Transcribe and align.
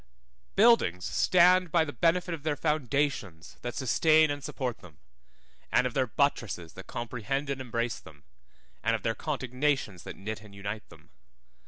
BUILDINGS 0.55 1.05
stand 1.05 1.71
by 1.71 1.85
the 1.85 1.93
benefit 1.93 2.33
of 2.33 2.41
their 2.41 2.55
foundations 2.55 3.57
that 3.61 3.75
sustain 3.75 4.31
and 4.31 4.43
support 4.43 4.79
them, 4.79 4.97
and 5.71 5.85
of 5.85 5.93
their 5.93 6.07
buttresses 6.07 6.73
that 6.73 6.87
comprehend 6.87 7.51
and 7.51 7.61
embrace 7.61 7.99
them, 7.99 8.23
and 8.81 8.95
of 8.95 9.03
their 9.03 9.13
contignations 9.13 10.01
that 10.01 10.15
knit 10.15 10.41
and 10.41 10.55
unite 10.55 10.89
them. 10.89 11.11